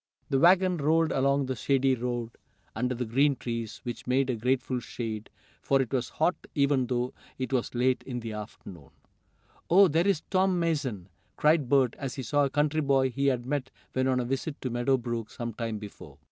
The 0.31 0.39
wagon 0.39 0.77
rolled 0.77 1.11
along 1.11 1.45
the 1.45 1.55
shady 1.55 1.93
road, 1.93 2.31
under 2.75 2.95
the 2.95 3.05
green 3.05 3.35
trees, 3.35 3.81
which 3.83 4.07
made 4.07 4.31
a 4.31 4.35
grateful 4.35 4.79
shade, 4.79 5.29
for 5.61 5.79
it 5.79 5.93
was 5.93 6.09
hot 6.09 6.33
even 6.55 6.87
though 6.87 7.13
it 7.37 7.53
was 7.53 7.75
late 7.75 8.01
in 8.07 8.21
the 8.21 8.31
afternoon. 8.33 8.89
"Oh, 9.69 9.87
there 9.87 10.07
is 10.07 10.23
Tom 10.31 10.59
Mason!" 10.59 11.07
cried 11.37 11.69
Bert, 11.69 11.95
as 11.99 12.15
he 12.15 12.23
saw 12.23 12.45
a 12.45 12.49
country 12.49 12.81
boy 12.81 13.11
he 13.11 13.27
had 13.27 13.45
met 13.45 13.69
when 13.93 14.07
on 14.07 14.19
a 14.19 14.25
visit 14.25 14.59
to 14.63 14.71
Meadow 14.71 14.97
Brook 14.97 15.29
some 15.29 15.53
time 15.53 15.77
before. 15.77 16.17